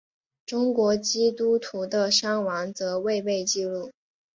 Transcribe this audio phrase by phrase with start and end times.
[0.47, 3.91] 中国基督徒的伤亡则未被记录。